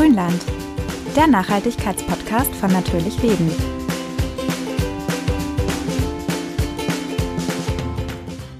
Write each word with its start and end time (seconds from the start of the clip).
Grünland, 0.00 0.42
der 1.14 1.26
Nachhaltigkeitspodcast 1.26 2.54
von 2.54 2.72
Natürlich 2.72 3.20
Leben. 3.22 3.52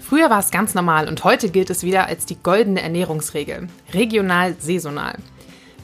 Früher 0.02 0.28
war 0.28 0.40
es 0.40 0.50
ganz 0.50 0.74
normal 0.74 1.08
und 1.08 1.24
heute 1.24 1.48
gilt 1.48 1.70
es 1.70 1.82
wieder 1.82 2.08
als 2.08 2.26
die 2.26 2.36
goldene 2.42 2.82
Ernährungsregel. 2.82 3.68
Regional, 3.94 4.54
saisonal. 4.58 5.14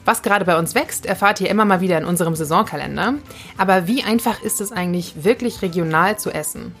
Was 0.05 0.21
gerade 0.21 0.45
bei 0.45 0.59
uns 0.59 0.75
wächst, 0.75 1.07
erfahrt 1.07 1.41
ihr 1.41 1.49
immer 1.49 1.65
mal 1.65 1.81
wieder 1.81 1.97
in 1.97 2.05
unserem 2.05 2.35
Saisonkalender. 2.35 3.15
Aber 3.57 3.87
wie 3.87 4.03
einfach 4.03 4.43
ist 4.43 4.61
es 4.61 4.71
eigentlich, 4.71 5.23
wirklich 5.23 5.63
regional 5.63 6.19
zu 6.19 6.29
essen? 6.29 6.75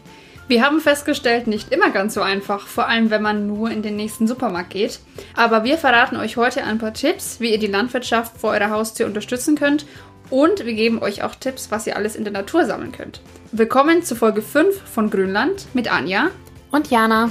Wir 0.49 0.63
haben 0.63 0.79
festgestellt, 0.79 1.45
nicht 1.45 1.73
immer 1.73 1.89
ganz 1.89 2.13
so 2.13 2.21
einfach, 2.21 2.67
vor 2.67 2.87
allem 2.87 3.09
wenn 3.09 3.21
man 3.21 3.47
nur 3.47 3.69
in 3.69 3.81
den 3.81 3.97
nächsten 3.97 4.27
Supermarkt 4.27 4.69
geht. 4.69 5.01
Aber 5.35 5.65
wir 5.65 5.77
verraten 5.77 6.15
euch 6.15 6.37
heute 6.37 6.63
ein 6.63 6.77
paar 6.77 6.93
Tipps, 6.93 7.41
wie 7.41 7.51
ihr 7.51 7.59
die 7.59 7.67
Landwirtschaft 7.67 8.37
vor 8.37 8.51
eurer 8.51 8.69
Haustür 8.69 9.07
unterstützen 9.07 9.57
könnt 9.57 9.85
und 10.29 10.65
wir 10.65 10.73
geben 10.73 10.99
euch 11.01 11.21
auch 11.21 11.35
Tipps, 11.35 11.69
was 11.69 11.85
ihr 11.85 11.97
alles 11.97 12.15
in 12.15 12.23
der 12.23 12.31
Natur 12.31 12.63
sammeln 12.63 12.93
könnt. 12.93 13.19
Willkommen 13.51 14.03
zu 14.03 14.15
Folge 14.15 14.41
5 14.41 14.83
von 14.83 15.09
Grünland 15.09 15.65
mit 15.73 15.91
Anja 15.91 16.29
und 16.71 16.89
Jana. 16.89 17.29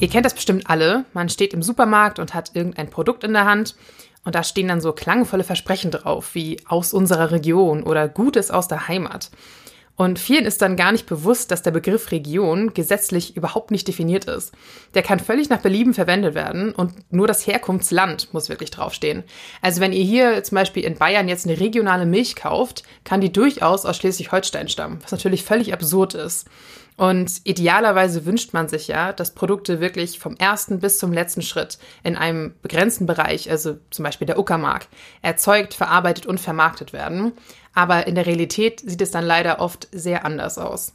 Ihr 0.00 0.08
kennt 0.08 0.24
das 0.24 0.34
bestimmt 0.34 0.70
alle. 0.70 1.04
Man 1.12 1.28
steht 1.28 1.52
im 1.52 1.62
Supermarkt 1.62 2.18
und 2.18 2.32
hat 2.32 2.52
irgendein 2.54 2.88
Produkt 2.88 3.22
in 3.22 3.34
der 3.34 3.44
Hand 3.44 3.76
und 4.24 4.34
da 4.34 4.42
stehen 4.42 4.68
dann 4.68 4.80
so 4.80 4.92
klangvolle 4.92 5.44
Versprechen 5.44 5.90
drauf, 5.90 6.34
wie 6.34 6.58
aus 6.66 6.94
unserer 6.94 7.32
Region 7.32 7.82
oder 7.82 8.08
Gutes 8.08 8.50
aus 8.50 8.66
der 8.66 8.88
Heimat. 8.88 9.30
Und 9.96 10.18
vielen 10.18 10.44
ist 10.44 10.60
dann 10.60 10.76
gar 10.76 10.92
nicht 10.92 11.06
bewusst, 11.06 11.50
dass 11.50 11.62
der 11.62 11.70
Begriff 11.70 12.10
Region 12.10 12.74
gesetzlich 12.74 13.34
überhaupt 13.34 13.70
nicht 13.70 13.88
definiert 13.88 14.26
ist. 14.26 14.52
Der 14.94 15.02
kann 15.02 15.18
völlig 15.18 15.48
nach 15.48 15.62
Belieben 15.62 15.94
verwendet 15.94 16.34
werden 16.34 16.72
und 16.72 16.92
nur 17.10 17.26
das 17.26 17.46
Herkunftsland 17.46 18.32
muss 18.34 18.50
wirklich 18.50 18.70
draufstehen. 18.70 19.24
Also 19.62 19.80
wenn 19.80 19.94
ihr 19.94 20.04
hier 20.04 20.44
zum 20.44 20.56
Beispiel 20.56 20.84
in 20.84 20.96
Bayern 20.96 21.28
jetzt 21.28 21.46
eine 21.46 21.58
regionale 21.58 22.04
Milch 22.04 22.36
kauft, 22.36 22.82
kann 23.04 23.22
die 23.22 23.32
durchaus 23.32 23.86
aus 23.86 23.96
Schleswig-Holstein 23.96 24.68
stammen, 24.68 24.98
was 25.02 25.12
natürlich 25.12 25.44
völlig 25.44 25.72
absurd 25.72 26.14
ist. 26.14 26.46
Und 26.96 27.42
idealerweise 27.44 28.24
wünscht 28.24 28.54
man 28.54 28.68
sich 28.68 28.88
ja, 28.88 29.12
dass 29.12 29.34
Produkte 29.34 29.80
wirklich 29.80 30.18
vom 30.18 30.34
ersten 30.36 30.80
bis 30.80 30.98
zum 30.98 31.12
letzten 31.12 31.42
Schritt 31.42 31.78
in 32.02 32.16
einem 32.16 32.54
begrenzten 32.62 33.04
Bereich, 33.04 33.50
also 33.50 33.76
zum 33.90 34.02
Beispiel 34.02 34.26
der 34.26 34.38
Uckermark, 34.38 34.86
erzeugt, 35.20 35.74
verarbeitet 35.74 36.24
und 36.24 36.40
vermarktet 36.40 36.94
werden. 36.94 37.32
Aber 37.74 38.06
in 38.06 38.14
der 38.14 38.24
Realität 38.24 38.80
sieht 38.80 39.02
es 39.02 39.10
dann 39.10 39.26
leider 39.26 39.60
oft 39.60 39.88
sehr 39.92 40.24
anders 40.24 40.56
aus. 40.56 40.94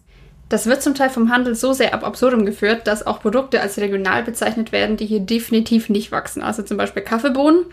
Das 0.50 0.66
wird 0.66 0.82
zum 0.82 0.96
Teil 0.96 1.10
vom 1.10 1.32
Handel 1.32 1.56
so 1.56 1.72
sehr 1.72 1.94
ab 1.94 2.04
absurdum 2.04 2.46
geführt, 2.46 2.86
dass 2.86 3.08
auch 3.08 3.22
Produkte 3.22 3.62
als 3.62 3.78
regional 3.78 4.24
bezeichnet 4.24 4.74
werden, 4.74 4.98
die 4.98 5.06
hier 5.06 5.22
definitiv 5.22 5.88
nicht 5.88 6.12
wachsen. 6.12 6.42
Also 6.42 6.62
zum 6.64 6.76
Beispiel 6.76 7.04
Kaffeebohnen. 7.04 7.66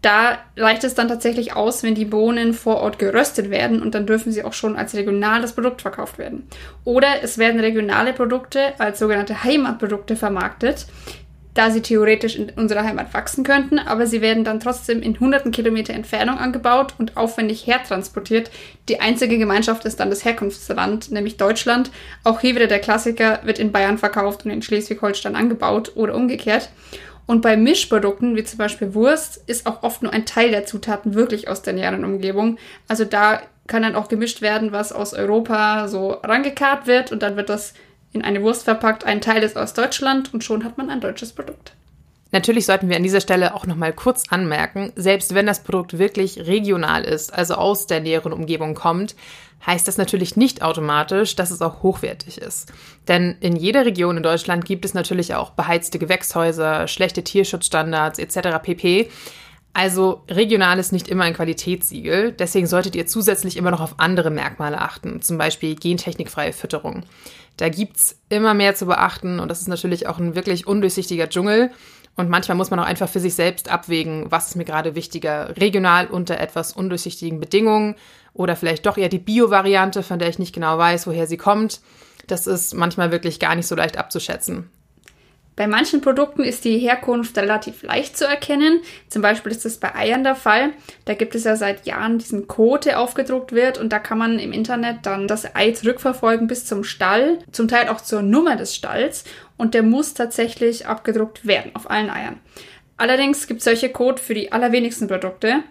Da 0.00 0.38
reicht 0.56 0.84
es 0.84 0.94
dann 0.94 1.08
tatsächlich 1.08 1.54
aus, 1.56 1.82
wenn 1.82 1.96
die 1.96 2.04
Bohnen 2.04 2.54
vor 2.54 2.76
Ort 2.76 3.00
geröstet 3.00 3.50
werden 3.50 3.82
und 3.82 3.94
dann 3.94 4.06
dürfen 4.06 4.30
sie 4.30 4.44
auch 4.44 4.52
schon 4.52 4.76
als 4.76 4.94
regionales 4.94 5.52
Produkt 5.52 5.82
verkauft 5.82 6.18
werden. 6.18 6.46
Oder 6.84 7.22
es 7.22 7.36
werden 7.36 7.58
regionale 7.58 8.12
Produkte 8.12 8.78
als 8.78 9.00
sogenannte 9.00 9.42
Heimatprodukte 9.42 10.14
vermarktet, 10.14 10.86
da 11.54 11.72
sie 11.72 11.82
theoretisch 11.82 12.36
in 12.36 12.50
unserer 12.50 12.84
Heimat 12.84 13.12
wachsen 13.12 13.42
könnten, 13.42 13.80
aber 13.80 14.06
sie 14.06 14.20
werden 14.20 14.44
dann 14.44 14.60
trotzdem 14.60 15.02
in 15.02 15.18
hunderten 15.18 15.50
Kilometer 15.50 15.92
Entfernung 15.92 16.38
angebaut 16.38 16.94
und 16.98 17.16
aufwendig 17.16 17.66
hertransportiert. 17.66 18.52
Die 18.88 19.00
einzige 19.00 19.38
Gemeinschaft 19.38 19.84
ist 19.84 19.98
dann 19.98 20.10
das 20.10 20.24
Herkunftsland, 20.24 21.10
nämlich 21.10 21.36
Deutschland. 21.36 21.90
Auch 22.22 22.38
hier 22.38 22.54
wieder 22.54 22.68
der 22.68 22.78
Klassiker, 22.78 23.40
wird 23.42 23.58
in 23.58 23.72
Bayern 23.72 23.98
verkauft 23.98 24.44
und 24.44 24.52
in 24.52 24.62
Schleswig-Holstein 24.62 25.34
angebaut 25.34 25.96
oder 25.96 26.14
umgekehrt. 26.14 26.68
Und 27.28 27.42
bei 27.42 27.58
Mischprodukten, 27.58 28.36
wie 28.36 28.44
zum 28.44 28.56
Beispiel 28.56 28.94
Wurst, 28.94 29.42
ist 29.46 29.66
auch 29.66 29.82
oft 29.82 30.02
nur 30.02 30.14
ein 30.14 30.24
Teil 30.24 30.50
der 30.50 30.64
Zutaten 30.64 31.12
wirklich 31.12 31.46
aus 31.46 31.60
der 31.60 31.74
näheren 31.74 32.02
Umgebung. 32.06 32.56
Also 32.88 33.04
da 33.04 33.42
kann 33.66 33.82
dann 33.82 33.96
auch 33.96 34.08
gemischt 34.08 34.40
werden, 34.40 34.72
was 34.72 34.94
aus 34.94 35.12
Europa 35.12 35.88
so 35.88 36.12
rangekarrt 36.12 36.86
wird 36.86 37.12
und 37.12 37.22
dann 37.22 37.36
wird 37.36 37.50
das 37.50 37.74
in 38.12 38.24
eine 38.24 38.42
Wurst 38.42 38.64
verpackt. 38.64 39.04
Ein 39.04 39.20
Teil 39.20 39.42
ist 39.42 39.58
aus 39.58 39.74
Deutschland 39.74 40.32
und 40.32 40.42
schon 40.42 40.64
hat 40.64 40.78
man 40.78 40.88
ein 40.88 41.02
deutsches 41.02 41.34
Produkt. 41.34 41.74
Natürlich 42.30 42.66
sollten 42.66 42.88
wir 42.88 42.96
an 42.96 43.02
dieser 43.02 43.22
Stelle 43.22 43.54
auch 43.54 43.66
noch 43.66 43.76
mal 43.76 43.92
kurz 43.92 44.24
anmerken, 44.28 44.92
selbst 44.96 45.34
wenn 45.34 45.46
das 45.46 45.62
Produkt 45.62 45.98
wirklich 45.98 46.46
regional 46.46 47.04
ist, 47.04 47.32
also 47.32 47.54
aus 47.54 47.86
der 47.86 48.00
näheren 48.00 48.32
Umgebung 48.32 48.74
kommt, 48.74 49.16
heißt 49.66 49.88
das 49.88 49.96
natürlich 49.96 50.36
nicht 50.36 50.62
automatisch, 50.62 51.36
dass 51.36 51.50
es 51.50 51.62
auch 51.62 51.82
hochwertig 51.82 52.38
ist. 52.38 52.72
Denn 53.08 53.36
in 53.40 53.56
jeder 53.56 53.86
Region 53.86 54.16
in 54.16 54.22
Deutschland 54.22 54.64
gibt 54.64 54.84
es 54.84 54.94
natürlich 54.94 55.34
auch 55.34 55.50
beheizte 55.50 55.98
Gewächshäuser, 55.98 56.86
schlechte 56.86 57.24
Tierschutzstandards 57.24 58.18
etc. 58.18 58.62
pp. 58.62 59.08
Also 59.72 60.22
regional 60.28 60.78
ist 60.78 60.92
nicht 60.92 61.08
immer 61.08 61.24
ein 61.24 61.34
Qualitätssiegel, 61.34 62.32
deswegen 62.32 62.66
solltet 62.66 62.96
ihr 62.96 63.06
zusätzlich 63.06 63.56
immer 63.56 63.70
noch 63.70 63.80
auf 63.80 63.94
andere 63.98 64.30
Merkmale 64.30 64.80
achten, 64.80 65.22
zum 65.22 65.38
Beispiel 65.38 65.76
gentechnikfreie 65.76 66.52
Fütterung. 66.52 67.04
Da 67.56 67.68
gibt's 67.68 68.18
immer 68.28 68.54
mehr 68.54 68.74
zu 68.74 68.86
beachten 68.86 69.40
und 69.40 69.48
das 69.48 69.60
ist 69.60 69.68
natürlich 69.68 70.06
auch 70.06 70.18
ein 70.18 70.34
wirklich 70.34 70.66
undurchsichtiger 70.66 71.28
Dschungel. 71.28 71.70
Und 72.18 72.28
manchmal 72.28 72.56
muss 72.56 72.70
man 72.70 72.80
auch 72.80 72.84
einfach 72.84 73.08
für 73.08 73.20
sich 73.20 73.36
selbst 73.36 73.70
abwägen, 73.70 74.26
was 74.28 74.48
ist 74.48 74.56
mir 74.56 74.64
gerade 74.64 74.96
wichtiger, 74.96 75.56
regional 75.56 76.08
unter 76.08 76.40
etwas 76.40 76.72
undurchsichtigen 76.72 77.38
Bedingungen 77.38 77.94
oder 78.34 78.56
vielleicht 78.56 78.86
doch 78.86 78.96
eher 78.96 79.08
die 79.08 79.20
Bio-Variante, 79.20 80.02
von 80.02 80.18
der 80.18 80.28
ich 80.28 80.40
nicht 80.40 80.52
genau 80.52 80.76
weiß, 80.76 81.06
woher 81.06 81.28
sie 81.28 81.36
kommt. 81.36 81.80
Das 82.26 82.48
ist 82.48 82.74
manchmal 82.74 83.12
wirklich 83.12 83.38
gar 83.38 83.54
nicht 83.54 83.68
so 83.68 83.76
leicht 83.76 83.98
abzuschätzen. 83.98 84.68
Bei 85.54 85.68
manchen 85.68 86.00
Produkten 86.00 86.42
ist 86.42 86.64
die 86.64 86.78
Herkunft 86.78 87.36
relativ 87.38 87.82
leicht 87.82 88.16
zu 88.16 88.24
erkennen. 88.24 88.80
Zum 89.08 89.22
Beispiel 89.22 89.50
ist 89.52 89.64
das 89.64 89.78
bei 89.78 89.94
Eiern 89.94 90.22
der 90.22 90.36
Fall. 90.36 90.70
Da 91.04 91.14
gibt 91.14 91.36
es 91.36 91.42
ja 91.44 91.54
seit 91.54 91.86
Jahren 91.86 92.18
diesen 92.18 92.48
Code, 92.48 92.84
der 92.84 93.00
aufgedruckt 93.00 93.52
wird 93.52 93.78
und 93.78 93.92
da 93.92 93.98
kann 94.00 94.18
man 94.18 94.40
im 94.40 94.52
Internet 94.52 94.98
dann 95.02 95.26
das 95.28 95.56
Ei 95.56 95.72
zurückverfolgen 95.72 96.48
bis 96.48 96.64
zum 96.64 96.82
Stall, 96.82 97.38
zum 97.52 97.66
Teil 97.66 97.88
auch 97.88 98.00
zur 98.00 98.22
Nummer 98.22 98.54
des 98.54 98.74
Stalls 98.74 99.24
und 99.58 99.74
der 99.74 99.82
muss 99.82 100.14
tatsächlich 100.14 100.86
abgedruckt 100.86 101.46
werden 101.46 101.72
auf 101.74 101.90
allen 101.90 102.08
Eiern. 102.08 102.40
Allerdings 102.96 103.46
gibt 103.46 103.58
es 103.58 103.64
solche 103.64 103.90
Code 103.90 104.20
für 104.20 104.34
die 104.34 104.50
allerwenigsten 104.50 105.06
Produkte. 105.06 105.62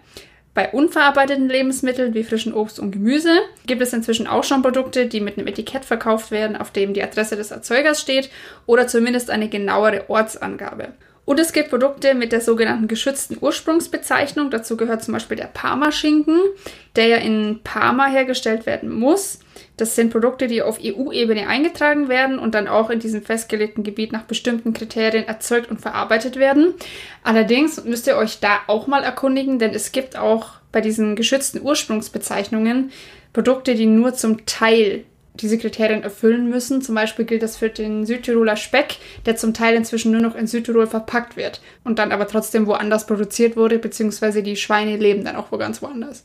Bei 0.54 0.70
unverarbeiteten 0.70 1.48
Lebensmitteln 1.48 2.14
wie 2.14 2.24
frischen 2.24 2.54
Obst 2.54 2.80
und 2.80 2.90
Gemüse 2.90 3.32
gibt 3.66 3.82
es 3.82 3.92
inzwischen 3.92 4.26
auch 4.26 4.44
schon 4.44 4.62
Produkte, 4.62 5.06
die 5.06 5.20
mit 5.20 5.38
einem 5.38 5.46
Etikett 5.46 5.84
verkauft 5.84 6.30
werden, 6.30 6.56
auf 6.56 6.72
dem 6.72 6.94
die 6.94 7.02
Adresse 7.02 7.36
des 7.36 7.50
Erzeugers 7.50 8.00
steht 8.00 8.30
oder 8.66 8.86
zumindest 8.88 9.30
eine 9.30 9.48
genauere 9.48 10.08
Ortsangabe. 10.08 10.94
Und 11.28 11.38
es 11.38 11.52
gibt 11.52 11.68
Produkte 11.68 12.14
mit 12.14 12.32
der 12.32 12.40
sogenannten 12.40 12.88
geschützten 12.88 13.36
Ursprungsbezeichnung. 13.38 14.50
Dazu 14.50 14.78
gehört 14.78 15.04
zum 15.04 15.12
Beispiel 15.12 15.36
der 15.36 15.50
Parma-Schinken, 15.52 16.40
der 16.96 17.08
ja 17.08 17.16
in 17.18 17.60
Parma 17.62 18.06
hergestellt 18.06 18.64
werden 18.64 18.90
muss. 18.90 19.38
Das 19.76 19.94
sind 19.94 20.08
Produkte, 20.08 20.46
die 20.46 20.62
auf 20.62 20.78
EU-Ebene 20.82 21.46
eingetragen 21.46 22.08
werden 22.08 22.38
und 22.38 22.54
dann 22.54 22.66
auch 22.66 22.88
in 22.88 22.98
diesem 22.98 23.20
festgelegten 23.20 23.84
Gebiet 23.84 24.10
nach 24.10 24.22
bestimmten 24.22 24.72
Kriterien 24.72 25.28
erzeugt 25.28 25.70
und 25.70 25.82
verarbeitet 25.82 26.36
werden. 26.36 26.72
Allerdings 27.24 27.84
müsst 27.84 28.06
ihr 28.06 28.16
euch 28.16 28.40
da 28.40 28.60
auch 28.66 28.86
mal 28.86 29.04
erkundigen, 29.04 29.58
denn 29.58 29.74
es 29.74 29.92
gibt 29.92 30.16
auch 30.16 30.52
bei 30.72 30.80
diesen 30.80 31.14
geschützten 31.14 31.60
Ursprungsbezeichnungen 31.60 32.90
Produkte, 33.34 33.74
die 33.74 33.84
nur 33.84 34.14
zum 34.14 34.46
Teil 34.46 35.04
diese 35.42 35.58
Kriterien 35.58 36.02
erfüllen 36.02 36.48
müssen. 36.48 36.82
Zum 36.82 36.94
Beispiel 36.94 37.24
gilt 37.24 37.42
das 37.42 37.56
für 37.56 37.68
den 37.68 38.06
Südtiroler 38.06 38.56
Speck, 38.56 38.96
der 39.26 39.36
zum 39.36 39.54
Teil 39.54 39.74
inzwischen 39.74 40.12
nur 40.12 40.20
noch 40.20 40.34
in 40.34 40.46
Südtirol 40.46 40.86
verpackt 40.86 41.36
wird 41.36 41.60
und 41.84 41.98
dann 41.98 42.12
aber 42.12 42.28
trotzdem 42.28 42.66
woanders 42.66 43.06
produziert 43.06 43.56
wurde, 43.56 43.78
beziehungsweise 43.78 44.42
die 44.42 44.56
Schweine 44.56 44.96
leben 44.96 45.24
dann 45.24 45.36
auch 45.36 45.50
wo 45.52 45.58
ganz 45.58 45.82
woanders. 45.82 46.24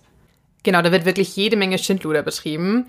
Genau, 0.63 0.81
da 0.81 0.91
wird 0.91 1.05
wirklich 1.05 1.35
jede 1.35 1.57
Menge 1.57 1.77
Schindluder 1.77 2.23
betrieben 2.23 2.87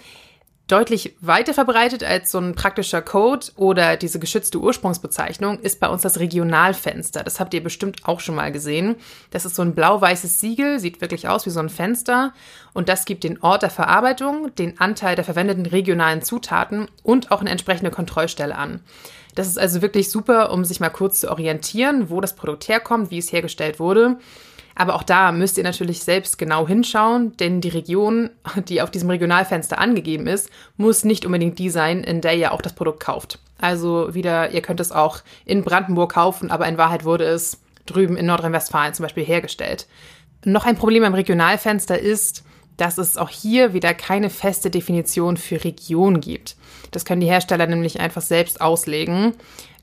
deutlich 0.67 1.15
weiter 1.21 1.53
verbreitet 1.53 2.03
als 2.03 2.31
so 2.31 2.39
ein 2.39 2.55
praktischer 2.55 3.03
Code 3.03 3.49
oder 3.57 3.97
diese 3.99 4.19
geschützte 4.19 4.59
Ursprungsbezeichnung 4.59 5.59
ist 5.61 5.79
bei 5.79 5.89
uns 5.89 6.03
das 6.03 6.21
Regionalfenster. 6.21 7.23
Das 7.23 7.39
habt 7.39 7.53
ihr 7.53 7.63
bestimmt 7.63 8.07
auch 8.07 8.21
schon 8.21 8.35
mal 8.35 8.51
gesehen. 8.51 8.97
Das 9.31 9.45
ist 9.45 9.57
so 9.57 9.63
ein 9.63 9.75
blau-weißes 9.75 10.41
Siegel, 10.41 10.79
sieht 10.81 11.03
wirklich 11.03 11.29
aus 11.29 11.45
wie 11.45 11.51
so 11.51 11.61
ein 11.61 11.69
Fenster 11.69 12.33
und 12.73 12.89
das 12.89 13.05
gibt 13.05 13.25
den 13.25 13.43
Ort 13.43 13.63
der 13.63 13.71
Verarbeitung, 13.71 14.55
den 14.55 14.81
Anteil 14.81 15.17
der 15.17 15.25
verwendeten 15.25 15.67
regionalen 15.67 16.23
Zutaten 16.23 16.89
und 17.03 17.31
auch 17.31 17.43
eine 17.43 17.51
entsprechende 17.51 17.91
Kontrollstelle 17.91 18.57
an. 18.57 18.81
Das 19.35 19.49
ist 19.49 19.59
also 19.59 19.83
wirklich 19.83 20.11
super, 20.11 20.51
um 20.51 20.65
sich 20.65 20.81
mal 20.81 20.91
kurz 20.91 21.21
zu 21.21 21.31
orientieren, 21.31 22.09
wo 22.09 22.21
das 22.23 22.37
Produkt 22.37 22.69
herkommt, 22.69 23.11
wie 23.11 23.19
es 23.19 23.33
hergestellt 23.33 23.81
wurde 23.81 24.17
aber 24.75 24.95
auch 24.95 25.03
da 25.03 25.33
müsst 25.33 25.57
ihr 25.57 25.65
natürlich 25.65 26.03
selbst 26.03 26.39
genau 26.39 26.67
hinschauen, 26.67 27.37
denn 27.37 27.61
die 27.61 27.69
Region, 27.69 28.31
die 28.69 28.83
auf 28.83 28.91
diesem 28.91 29.11
Regionalfenster 29.11 29.79
angegeben 29.79 30.27
ist, 30.27 30.51
muss 30.77 31.05
nicht 31.05 31.25
unbedingt 31.25 31.59
die 31.59 31.71
sein, 31.71 32.03
in 32.03 32.21
der 32.21 32.37
ihr 32.37 32.53
auch 32.53 32.63
das 32.63 32.75
Produkt 32.75 33.01
kauft. 33.01 33.39
Also 33.61 34.15
wieder, 34.15 34.51
ihr 34.51 34.63
könnt 34.63 34.81
es 34.81 34.93
auch 34.93 35.21
in 35.45 35.63
Brandenburg 35.63 36.13
kaufen, 36.13 36.51
aber 36.51 36.67
in 36.67 36.79
Wahrheit 36.79 37.05
wurde 37.05 37.25
es 37.25 37.61
drüben 37.87 38.17
in 38.17 38.27
Nordrhein-Westfalen 38.27 38.95
zum 38.95 39.05
Beispiel 39.05 39.25
hergestellt. 39.25 39.87
Noch 40.45 40.67
ein 40.67 40.77
Problem 40.77 41.03
beim 41.03 41.15
Regionalfenster 41.15 41.99
ist, 41.99 42.45
dass 42.77 42.99
es 42.99 43.17
auch 43.17 43.31
hier 43.31 43.73
wieder 43.73 43.95
keine 43.95 44.31
feste 44.31 44.71
Definition 44.71 45.37
für 45.37 45.63
Region 45.65 46.21
gibt. 46.21 46.57
Das 46.91 47.05
können 47.05 47.21
die 47.21 47.29
Hersteller 47.29 47.67
nämlich 47.67 48.01
einfach 48.01 48.23
selbst 48.23 48.61
auslegen. 48.61 49.35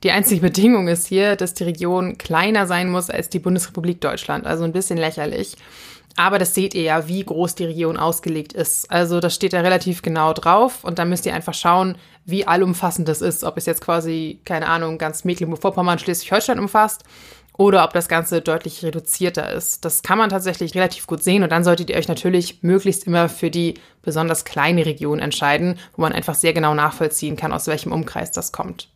Die 0.03 0.11
einzige 0.11 0.41
Bedingung 0.47 0.87
ist 0.87 1.07
hier, 1.07 1.35
dass 1.35 1.53
die 1.53 1.63
Region 1.63 2.17
kleiner 2.17 2.67
sein 2.67 2.89
muss 2.89 3.09
als 3.09 3.29
die 3.29 3.39
Bundesrepublik 3.39 4.01
Deutschland. 4.01 4.45
Also 4.45 4.63
ein 4.63 4.73
bisschen 4.73 4.97
lächerlich. 4.97 5.57
Aber 6.17 6.39
das 6.39 6.53
seht 6.53 6.73
ihr 6.73 6.83
ja, 6.83 7.07
wie 7.07 7.23
groß 7.23 7.55
die 7.55 7.65
Region 7.65 7.95
ausgelegt 7.95 8.51
ist. 8.51 8.91
Also 8.91 9.21
das 9.21 9.33
steht 9.33 9.53
da 9.53 9.61
relativ 9.61 10.01
genau 10.01 10.33
drauf 10.33 10.83
und 10.83 10.99
da 10.99 11.05
müsst 11.05 11.25
ihr 11.25 11.33
einfach 11.33 11.53
schauen, 11.53 11.95
wie 12.25 12.45
allumfassend 12.45 13.07
das 13.07 13.21
ist. 13.21 13.45
Ob 13.45 13.57
es 13.57 13.65
jetzt 13.65 13.81
quasi, 13.81 14.41
keine 14.43 14.67
Ahnung, 14.67 14.97
ganz 14.97 15.23
Mecklenburg-Vorpommern, 15.23 15.99
Schleswig-Holstein 15.99 16.59
umfasst 16.59 17.03
oder 17.61 17.83
ob 17.83 17.93
das 17.93 18.07
Ganze 18.07 18.41
deutlich 18.41 18.83
reduzierter 18.83 19.53
ist. 19.53 19.85
Das 19.85 20.01
kann 20.01 20.17
man 20.17 20.31
tatsächlich 20.31 20.73
relativ 20.73 21.05
gut 21.05 21.21
sehen 21.21 21.43
und 21.43 21.51
dann 21.51 21.63
solltet 21.63 21.91
ihr 21.91 21.95
euch 21.95 22.07
natürlich 22.07 22.63
möglichst 22.63 23.05
immer 23.05 23.29
für 23.29 23.51
die 23.51 23.75
besonders 24.01 24.45
kleine 24.45 24.83
Region 24.83 25.19
entscheiden, 25.19 25.77
wo 25.95 26.01
man 26.01 26.11
einfach 26.11 26.33
sehr 26.33 26.53
genau 26.53 26.73
nachvollziehen 26.73 27.35
kann, 27.35 27.53
aus 27.53 27.67
welchem 27.67 27.91
Umkreis 27.91 28.31
das 28.31 28.51
kommt. 28.51 28.87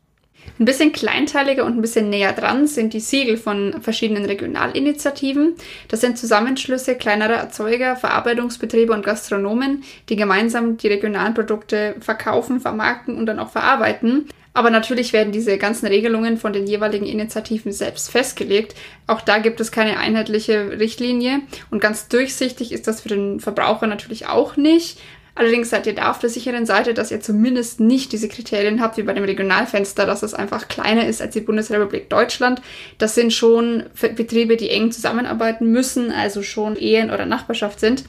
Ein 0.60 0.66
bisschen 0.66 0.94
kleinteiliger 0.94 1.64
und 1.64 1.78
ein 1.78 1.82
bisschen 1.82 2.10
näher 2.10 2.34
dran 2.34 2.66
sind 2.66 2.94
die 2.94 3.00
Siegel 3.02 3.38
von 3.38 3.82
verschiedenen 3.84 4.26
Regionalinitiativen. 4.26 5.54
Das 5.88 6.02
sind 6.02 6.18
Zusammenschlüsse 6.18 6.96
kleinerer 6.96 7.36
Erzeuger, 7.36 7.96
Verarbeitungsbetriebe 7.96 8.94
und 8.94 9.06
Gastronomen, 9.06 9.84
die 10.10 10.16
gemeinsam 10.16 10.78
die 10.78 10.88
regionalen 10.88 11.36
Produkte 11.36 11.96
verkaufen, 12.00 12.60
vermarkten 12.60 13.16
und 13.16 13.28
dann 13.28 13.38
auch 13.38 13.52
verarbeiten. 13.52 14.28
Aber 14.56 14.70
natürlich 14.70 15.12
werden 15.12 15.34
diese 15.34 15.58
ganzen 15.58 15.86
Regelungen 15.86 16.38
von 16.38 16.54
den 16.54 16.66
jeweiligen 16.66 17.06
Initiativen 17.06 17.74
selbst 17.74 18.10
festgelegt. 18.10 18.74
Auch 19.06 19.20
da 19.20 19.40
gibt 19.40 19.60
es 19.60 19.70
keine 19.70 19.98
einheitliche 19.98 20.80
Richtlinie 20.80 21.42
und 21.72 21.82
ganz 21.82 22.08
durchsichtig 22.08 22.72
ist 22.72 22.88
das 22.88 23.02
für 23.02 23.10
den 23.10 23.42
Verbraucher 23.42 23.86
natürlich 23.86 24.28
auch 24.28 24.56
nicht. 24.56 24.98
Allerdings 25.38 25.70
seid 25.70 25.86
ihr 25.86 25.94
da 25.94 26.10
auf 26.10 26.20
der 26.20 26.30
sicheren 26.30 26.66
Seite, 26.66 26.94
dass 26.94 27.12
ihr 27.12 27.20
zumindest 27.20 27.82
nicht 27.82 28.14
diese 28.14 28.30
Kriterien 28.30 28.80
habt 28.80 28.96
wie 28.96 29.04
bei 29.04 29.12
dem 29.12 29.26
Regionalfenster, 29.26 30.06
dass 30.06 30.24
es 30.24 30.34
einfach 30.34 30.70
kleiner 30.70 31.06
ist 31.06 31.22
als 31.22 31.34
die 31.34 31.42
Bundesrepublik 31.42 32.10
Deutschland. 32.10 32.62
Das 32.98 33.16
sind 33.16 33.34
schon 33.34 33.84
Betriebe, 34.16 34.56
die 34.56 34.70
eng 34.70 34.94
zusammenarbeiten 34.94 35.70
müssen, 35.70 36.14
also 36.14 36.42
schon 36.42 36.78
Ehen 36.78 37.12
oder 37.12 37.26
Nachbarschaft 37.26 37.82
sind. 37.82 38.06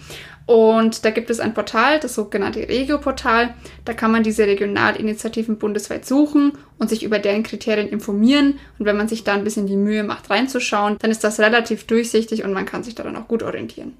Und 0.47 1.05
da 1.05 1.11
gibt 1.11 1.29
es 1.29 1.41
ein 1.41 1.55
Portal, 1.55 1.99
das 1.99 2.15
sogenannte 2.15 2.69
Regio-Portal. 2.69 3.55
Da 3.85 3.93
kann 3.95 4.13
man 4.13 4.23
diese 4.23 4.47
Regionalinitiativen 4.47 5.59
bundesweit 5.59 6.07
suchen 6.07 6.53
und 6.79 6.89
sich 6.89 7.03
über 7.03 7.19
deren 7.19 7.43
Kriterien 7.43 7.89
informieren. 7.89 8.61
Und 8.79 8.87
wenn 8.87 8.97
man 8.97 9.09
sich 9.09 9.25
da 9.25 9.35
ein 9.35 9.43
bisschen 9.43 9.67
die 9.67 9.77
Mühe 9.77 10.05
macht, 10.05 10.31
reinzuschauen, 10.31 10.97
dann 11.01 11.11
ist 11.11 11.25
das 11.25 11.41
relativ 11.41 11.85
durchsichtig 11.85 12.45
und 12.45 12.53
man 12.53 12.65
kann 12.65 12.85
sich 12.85 12.95
daran 12.95 13.17
auch 13.17 13.27
gut 13.27 13.43
orientieren. 13.43 13.95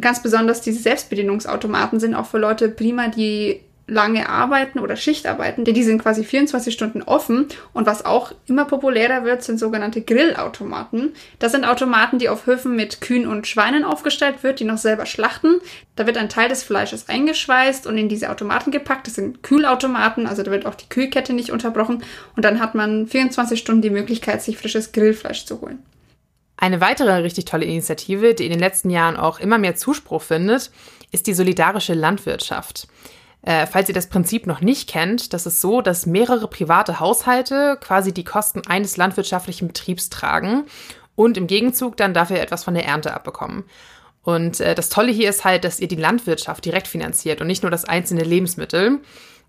ganz 0.00 0.22
besonders 0.22 0.60
diese 0.60 0.80
Selbstbedienungsautomaten 0.80 2.00
sind 2.00 2.14
auch 2.14 2.26
für 2.26 2.38
Leute 2.38 2.68
prima, 2.68 3.08
die 3.08 3.60
lange 3.86 4.28
arbeiten 4.28 4.78
oder 4.78 4.96
Schicht 4.96 5.26
arbeiten, 5.26 5.64
denn 5.64 5.74
die 5.74 5.82
sind 5.82 6.00
quasi 6.00 6.24
24 6.24 6.72
Stunden 6.72 7.02
offen. 7.02 7.48
Und 7.74 7.86
was 7.86 8.04
auch 8.04 8.32
immer 8.46 8.64
populärer 8.64 9.24
wird, 9.24 9.42
sind 9.42 9.58
sogenannte 9.58 10.00
Grillautomaten. 10.00 11.12
Das 11.38 11.52
sind 11.52 11.64
Automaten, 11.64 12.18
die 12.18 12.28
auf 12.28 12.46
Höfen 12.46 12.76
mit 12.76 13.00
Kühen 13.02 13.26
und 13.26 13.46
Schweinen 13.46 13.84
aufgestellt 13.84 14.42
wird, 14.42 14.60
die 14.60 14.64
noch 14.64 14.78
selber 14.78 15.06
schlachten. 15.06 15.60
Da 15.96 16.06
wird 16.06 16.16
ein 16.16 16.30
Teil 16.30 16.48
des 16.48 16.62
Fleisches 16.62 17.08
eingeschweißt 17.08 17.86
und 17.86 17.98
in 17.98 18.08
diese 18.08 18.30
Automaten 18.30 18.70
gepackt. 18.70 19.06
Das 19.06 19.16
sind 19.16 19.42
Kühlautomaten, 19.42 20.26
also 20.26 20.42
da 20.42 20.50
wird 20.50 20.66
auch 20.66 20.74
die 20.74 20.88
Kühlkette 20.88 21.34
nicht 21.34 21.50
unterbrochen. 21.50 22.02
Und 22.36 22.44
dann 22.44 22.60
hat 22.60 22.74
man 22.74 23.06
24 23.06 23.58
Stunden 23.58 23.82
die 23.82 23.90
Möglichkeit, 23.90 24.42
sich 24.42 24.56
frisches 24.56 24.92
Grillfleisch 24.92 25.44
zu 25.44 25.60
holen. 25.60 25.80
Eine 26.64 26.80
weitere 26.80 27.12
richtig 27.16 27.44
tolle 27.44 27.66
Initiative, 27.66 28.32
die 28.32 28.46
in 28.46 28.50
den 28.50 28.58
letzten 28.58 28.88
Jahren 28.88 29.18
auch 29.18 29.38
immer 29.38 29.58
mehr 29.58 29.76
Zuspruch 29.76 30.22
findet, 30.22 30.70
ist 31.12 31.26
die 31.26 31.34
solidarische 31.34 31.92
Landwirtschaft. 31.92 32.88
Äh, 33.42 33.66
falls 33.66 33.90
ihr 33.90 33.94
das 33.94 34.08
Prinzip 34.08 34.46
noch 34.46 34.62
nicht 34.62 34.88
kennt, 34.88 35.34
das 35.34 35.44
ist 35.44 35.60
so, 35.60 35.82
dass 35.82 36.06
mehrere 36.06 36.48
private 36.48 37.00
Haushalte 37.00 37.76
quasi 37.82 38.14
die 38.14 38.24
Kosten 38.24 38.62
eines 38.66 38.96
landwirtschaftlichen 38.96 39.68
Betriebs 39.68 40.08
tragen 40.08 40.64
und 41.16 41.36
im 41.36 41.48
Gegenzug 41.48 41.98
dann 41.98 42.14
dafür 42.14 42.40
etwas 42.40 42.64
von 42.64 42.72
der 42.72 42.86
Ernte 42.86 43.12
abbekommen. 43.12 43.64
Und 44.22 44.60
äh, 44.60 44.74
das 44.74 44.88
Tolle 44.88 45.12
hier 45.12 45.28
ist 45.28 45.44
halt, 45.44 45.64
dass 45.64 45.80
ihr 45.80 45.88
die 45.88 45.96
Landwirtschaft 45.96 46.64
direkt 46.64 46.88
finanziert 46.88 47.42
und 47.42 47.46
nicht 47.46 47.62
nur 47.62 47.70
das 47.70 47.84
einzelne 47.84 48.24
Lebensmittel. 48.24 49.00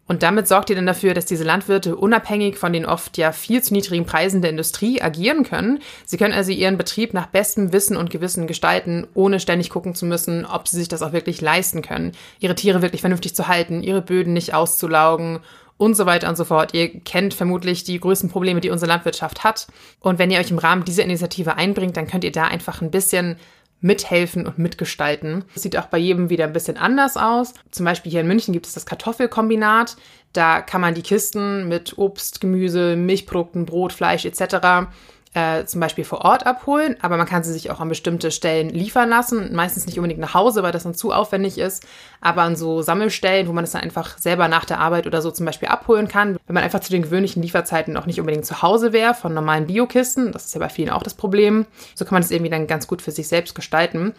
Und 0.07 0.21
damit 0.21 0.47
sorgt 0.47 0.69
ihr 0.69 0.75
dann 0.75 0.85
dafür, 0.85 1.15
dass 1.15 1.25
diese 1.25 1.43
Landwirte 1.43 1.95
unabhängig 1.95 2.57
von 2.57 2.73
den 2.73 2.85
oft 2.85 3.17
ja 3.17 3.31
viel 3.31 3.63
zu 3.63 3.73
niedrigen 3.73 4.05
Preisen 4.05 4.41
der 4.41 4.51
Industrie 4.51 5.01
agieren 5.01 5.43
können. 5.43 5.79
Sie 6.05 6.17
können 6.17 6.33
also 6.33 6.51
ihren 6.51 6.77
Betrieb 6.77 7.13
nach 7.13 7.25
bestem 7.25 7.73
Wissen 7.73 7.97
und 7.97 8.11
Gewissen 8.11 8.45
gestalten, 8.45 9.07
ohne 9.15 9.39
ständig 9.39 9.71
gucken 9.71 9.95
zu 9.95 10.05
müssen, 10.05 10.45
ob 10.45 10.67
sie 10.67 10.77
sich 10.77 10.87
das 10.87 11.01
auch 11.01 11.11
wirklich 11.11 11.41
leisten 11.41 11.81
können, 11.81 12.11
ihre 12.39 12.55
Tiere 12.55 12.83
wirklich 12.83 13.01
vernünftig 13.01 13.35
zu 13.35 13.47
halten, 13.47 13.81
ihre 13.81 14.01
Böden 14.01 14.33
nicht 14.33 14.53
auszulaugen 14.53 15.39
und 15.77 15.95
so 15.95 16.05
weiter 16.05 16.29
und 16.29 16.37
so 16.37 16.45
fort. 16.45 16.73
Ihr 16.73 16.99
kennt 16.99 17.33
vermutlich 17.33 17.83
die 17.83 17.99
größten 17.99 18.29
Probleme, 18.29 18.61
die 18.61 18.69
unsere 18.69 18.89
Landwirtschaft 18.89 19.43
hat. 19.43 19.67
Und 19.99 20.19
wenn 20.19 20.31
ihr 20.31 20.39
euch 20.39 20.51
im 20.51 20.59
Rahmen 20.59 20.85
dieser 20.85 21.03
Initiative 21.03 21.57
einbringt, 21.57 21.97
dann 21.97 22.07
könnt 22.07 22.23
ihr 22.23 22.31
da 22.31 22.45
einfach 22.45 22.81
ein 22.81 22.91
bisschen 22.91 23.37
mithelfen 23.85 24.47
und 24.47 24.57
mitgestalten. 24.57 25.45
Das 25.53 25.61
sieht 25.61 25.77
auch 25.77 25.85
bei 25.85 25.99
jedem 25.99 26.31
wieder 26.31 26.45
ein 26.45 26.53
bisschen 26.53 26.77
anders 26.77 27.17
aus. 27.17 27.53
Zum 27.69 27.85
Beispiel 27.85 28.11
hier 28.11 28.21
in 28.21 28.27
München 28.27 28.51
gibt 28.51 28.65
es 28.65 28.73
das 28.73 28.87
Kartoffelkombinat. 28.87 29.95
Da 30.33 30.61
kann 30.61 30.81
man 30.81 30.95
die 30.95 31.03
Kisten 31.03 31.67
mit 31.67 31.97
Obst, 31.97 32.41
Gemüse, 32.41 32.95
Milchprodukten, 32.95 33.65
Brot, 33.65 33.93
Fleisch 33.93 34.25
etc 34.25 34.87
äh, 35.35 35.65
zum 35.65 35.81
Beispiel 35.81 36.05
vor 36.05 36.21
Ort 36.21 36.45
abholen, 36.45 36.95
aber 37.01 37.17
man 37.17 37.27
kann 37.27 37.43
sie 37.43 37.51
sich 37.51 37.69
auch 37.69 37.81
an 37.81 37.89
bestimmte 37.89 38.31
Stellen 38.31 38.69
liefern 38.69 39.09
lassen. 39.09 39.53
Meistens 39.53 39.85
nicht 39.85 39.99
unbedingt 39.99 40.21
nach 40.21 40.33
Hause, 40.33 40.63
weil 40.63 40.71
das 40.71 40.83
dann 40.83 40.95
zu 40.95 41.11
aufwendig 41.11 41.57
ist, 41.57 41.85
aber 42.21 42.43
an 42.43 42.55
so 42.55 42.81
Sammelstellen, 42.81 43.47
wo 43.47 43.53
man 43.53 43.65
es 43.65 43.71
dann 43.71 43.81
einfach 43.81 44.17
selber 44.17 44.47
nach 44.47 44.65
der 44.65 44.79
Arbeit 44.79 45.07
oder 45.07 45.21
so 45.21 45.31
zum 45.31 45.45
Beispiel 45.45 45.67
abholen 45.67 46.07
kann. 46.07 46.37
Wenn 46.47 46.53
man 46.53 46.63
einfach 46.63 46.79
zu 46.79 46.91
den 46.91 47.01
gewöhnlichen 47.01 47.43
Lieferzeiten 47.43 47.93
noch 47.93 48.05
nicht 48.05 48.19
unbedingt 48.19 48.45
zu 48.45 48.61
Hause 48.61 48.93
wäre, 48.93 49.13
von 49.13 49.33
normalen 49.33 49.67
Biokisten, 49.67 50.31
das 50.31 50.45
ist 50.45 50.55
ja 50.55 50.59
bei 50.59 50.69
vielen 50.69 50.89
auch 50.89 51.03
das 51.03 51.13
Problem, 51.13 51.65
so 51.95 52.05
kann 52.05 52.15
man 52.15 52.21
das 52.21 52.31
irgendwie 52.31 52.51
dann 52.51 52.67
ganz 52.67 52.87
gut 52.87 53.01
für 53.01 53.11
sich 53.11 53.27
selbst 53.27 53.55
gestalten. 53.55 54.13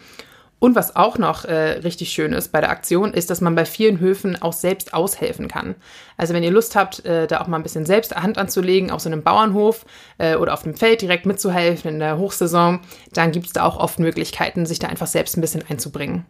Und 0.59 0.75
was 0.75 0.95
auch 0.95 1.19
noch 1.19 1.45
äh, 1.45 1.79
richtig 1.83 2.09
schön 2.09 2.33
ist 2.33 2.51
bei 2.51 2.61
der 2.61 2.71
Aktion, 2.71 3.13
ist, 3.13 3.29
dass 3.29 3.41
man 3.41 3.53
bei 3.53 3.65
vielen 3.65 3.99
Höfen 3.99 4.41
auch 4.41 4.53
selbst 4.53 4.93
aushelfen 4.93 5.47
kann. 5.47 5.75
Also 6.17 6.33
wenn 6.33 6.41
ihr 6.41 6.51
Lust 6.51 6.75
habt, 6.75 7.05
äh, 7.05 7.27
da 7.27 7.41
auch 7.41 7.47
mal 7.47 7.57
ein 7.57 7.63
bisschen 7.63 7.85
selbst 7.85 8.15
Hand 8.15 8.39
anzulegen, 8.39 8.89
auf 8.89 9.01
so 9.01 9.09
einem 9.09 9.21
Bauernhof 9.21 9.85
äh, 10.17 10.35
oder 10.35 10.53
auf 10.53 10.63
dem 10.63 10.75
Feld 10.75 11.03
direkt 11.03 11.27
mitzuhelfen 11.27 11.91
in 11.91 11.99
der 11.99 12.17
Hochsaison, 12.17 12.79
dann 13.13 13.31
gibt 13.31 13.45
es 13.45 13.53
da 13.53 13.65
auch 13.65 13.77
oft 13.77 13.99
Möglichkeiten, 13.99 14.65
sich 14.65 14.79
da 14.79 14.87
einfach 14.87 15.05
selbst 15.05 15.37
ein 15.37 15.41
bisschen 15.41 15.63
einzubringen. 15.69 16.25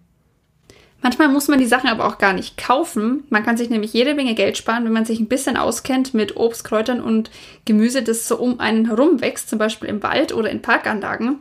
Manchmal 1.02 1.30
muss 1.30 1.48
man 1.48 1.60
die 1.60 1.66
Sachen 1.66 1.90
aber 1.90 2.06
auch 2.06 2.18
gar 2.18 2.34
nicht 2.34 2.58
kaufen. 2.58 3.24
Man 3.30 3.46
kann 3.46 3.56
sich 3.56 3.70
nämlich 3.70 3.94
jede 3.94 4.16
Menge 4.16 4.34
Geld 4.34 4.58
sparen, 4.58 4.84
wenn 4.84 4.92
man 4.92 5.06
sich 5.06 5.20
ein 5.20 5.28
bisschen 5.28 5.56
auskennt 5.56 6.14
mit 6.14 6.36
Obst, 6.36 6.64
Kräutern 6.64 7.02
und 7.02 7.30
Gemüse, 7.66 8.02
das 8.02 8.28
so 8.28 8.38
um 8.38 8.60
einen 8.60 8.88
herum 8.88 9.22
wächst, 9.22 9.50
zum 9.50 9.60
Beispiel 9.60 9.88
im 9.88 10.02
Wald 10.02 10.34
oder 10.34 10.50
in 10.50 10.62
Parkanlagen. 10.62 11.40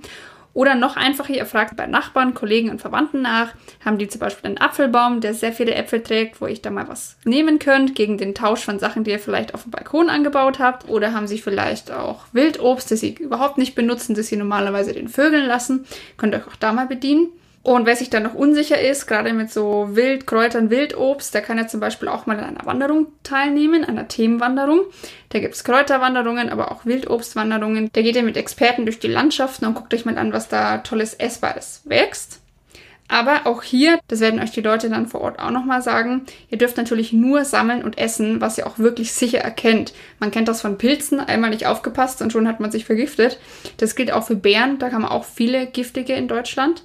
Oder 0.57 0.75
noch 0.75 0.97
einfacher, 0.97 1.35
ihr 1.35 1.45
fragt 1.45 1.77
bei 1.77 1.87
Nachbarn, 1.87 2.33
Kollegen 2.33 2.71
und 2.71 2.81
Verwandten 2.81 3.21
nach. 3.21 3.53
Haben 3.85 3.99
die 3.99 4.09
zum 4.09 4.21
Beispiel 4.21 4.47
einen 4.47 4.59
Apfelbaum, 4.59 5.21
der 5.21 5.35
sehr 5.35 5.53
viele 5.53 5.75
Äpfel 5.75 6.03
trägt, 6.03 6.41
wo 6.41 6.47
ich 6.47 6.63
da 6.63 6.71
mal 6.71 6.89
was 6.89 7.19
nehmen 7.27 7.59
könnt, 7.59 7.95
gegen 7.95 8.17
den 8.17 8.35
Tausch 8.35 8.65
von 8.65 8.79
Sachen, 8.79 9.05
die 9.05 9.11
ihr 9.11 9.19
vielleicht 9.19 9.53
auf 9.53 9.65
dem 9.65 9.73
Balkon 9.73 10.09
angebaut 10.09 10.59
habt. 10.59 10.89
Oder 10.89 11.13
haben 11.13 11.27
sie 11.27 11.37
vielleicht 11.37 11.93
auch 11.93 12.25
Wildobst, 12.33 12.91
das 12.91 13.01
sie 13.01 13.13
überhaupt 13.13 13.59
nicht 13.59 13.75
benutzen, 13.75 14.15
das 14.15 14.29
sie 14.29 14.37
normalerweise 14.39 14.95
den 14.95 15.09
Vögeln 15.09 15.45
lassen. 15.45 15.85
Könnt 16.17 16.35
ihr 16.35 16.39
euch 16.39 16.47
auch 16.47 16.57
da 16.57 16.73
mal 16.73 16.87
bedienen. 16.87 17.29
Und 17.67 17.85
wer 17.85 17.97
sich 17.97 18.11
dann 18.11 18.23
noch 18.23 18.35
unsicher 18.35 18.81
ist, 18.81 19.09
gerade 19.09 19.33
mit 19.33 19.51
so 19.51 19.89
Wildkräutern, 19.97 20.71
Wildobst, 20.71 21.35
der 21.35 21.43
kann 21.43 21.59
ja 21.59 21.67
zum 21.67 21.81
Beispiel 21.81 22.07
auch 22.07 22.25
mal 22.25 22.39
an 22.39 22.45
einer 22.45 22.65
Wanderung 22.65 23.09
teilnehmen, 23.25 23.85
einer 23.85 24.07
Themenwanderung. 24.07 24.83
Da 25.31 25.41
gibt's 25.41 25.65
Kräuterwanderungen, 25.65 26.49
aber 26.49 26.71
auch 26.71 26.87
Wildobstwanderungen. 26.87 27.91
Da 27.93 28.03
geht 28.03 28.15
ihr 28.15 28.23
mit 28.23 28.37
Experten 28.37 28.87
durch 28.87 29.01
die 29.01 29.09
Landschaften 29.09 29.67
und 29.67 29.75
guckt 29.75 29.93
euch 29.93 30.05
mal 30.05 30.17
an, 30.17 30.33
was 30.33 30.47
da 30.47 30.79
tolles 30.79 31.15
Essbares 31.15 31.83
wächst. 31.87 32.39
Aber 33.09 33.47
auch 33.47 33.65
hier, 33.65 33.99
das 34.07 34.21
werden 34.21 34.39
euch 34.39 34.53
die 34.53 34.61
Leute 34.61 34.89
dann 34.89 35.09
vor 35.09 35.23
Ort 35.23 35.41
auch 35.41 35.51
nochmal 35.51 35.83
sagen, 35.83 36.23
ihr 36.51 36.59
dürft 36.59 36.77
natürlich 36.77 37.13
nur 37.13 37.45
sammeln 37.45 37.83
und 37.83 37.99
essen, 37.99 38.41
was 38.41 38.59
ihr 38.59 38.69
auch 38.69 38.79
wirklich 38.79 39.13
sicher 39.13 39.39
erkennt. 39.39 39.93
Man 40.21 40.31
kennt 40.31 40.47
das 40.47 40.61
von 40.61 40.79
Pilzen, 40.79 41.19
einmal 41.19 41.51
nicht 41.51 41.67
aufgepasst 41.67 42.23
und 42.23 42.33
schon 42.33 42.47
hat 42.47 42.61
man 42.61 42.71
sich 42.71 42.85
vergiftet. 42.85 43.41
Das 43.79 43.97
gilt 43.97 44.13
auch 44.13 44.25
für 44.25 44.37
Bären, 44.37 44.79
da 44.79 44.93
haben 44.93 45.03
wir 45.03 45.11
auch 45.11 45.25
viele 45.25 45.67
giftige 45.67 46.13
in 46.13 46.29
Deutschland. 46.29 46.85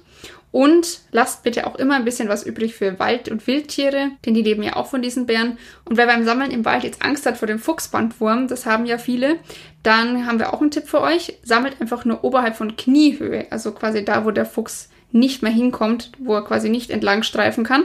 Und 0.52 1.00
lasst 1.12 1.42
bitte 1.42 1.66
auch 1.66 1.76
immer 1.76 1.96
ein 1.96 2.04
bisschen 2.04 2.28
was 2.28 2.44
übrig 2.44 2.74
für 2.74 2.98
Wald- 2.98 3.30
und 3.30 3.46
Wildtiere, 3.46 4.10
denn 4.24 4.34
die 4.34 4.42
leben 4.42 4.62
ja 4.62 4.76
auch 4.76 4.86
von 4.86 5.00
diesen 5.00 5.24
Bären. 5.24 5.58
Und 5.86 5.96
wer 5.96 6.06
beim 6.06 6.24
Sammeln 6.24 6.50
im 6.50 6.66
Wald 6.66 6.84
jetzt 6.84 7.02
Angst 7.02 7.24
hat 7.24 7.38
vor 7.38 7.48
dem 7.48 7.58
Fuchsbandwurm, 7.58 8.48
das 8.48 8.66
haben 8.66 8.84
ja 8.84 8.98
viele, 8.98 9.36
dann 9.82 10.26
haben 10.26 10.38
wir 10.38 10.52
auch 10.52 10.60
einen 10.60 10.70
Tipp 10.70 10.86
für 10.86 11.00
euch. 11.00 11.38
Sammelt 11.42 11.80
einfach 11.80 12.04
nur 12.04 12.22
oberhalb 12.22 12.54
von 12.54 12.76
Kniehöhe, 12.76 13.46
also 13.50 13.72
quasi 13.72 14.04
da, 14.04 14.26
wo 14.26 14.30
der 14.30 14.44
Fuchs 14.44 14.90
nicht 15.10 15.42
mehr 15.42 15.52
hinkommt, 15.52 16.12
wo 16.18 16.34
er 16.34 16.44
quasi 16.44 16.68
nicht 16.68 16.90
entlang 16.90 17.22
streifen 17.22 17.64
kann. 17.64 17.84